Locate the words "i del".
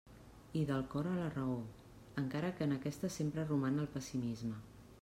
0.59-0.85